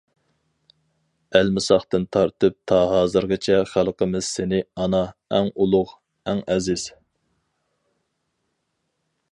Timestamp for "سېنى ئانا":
4.39-5.03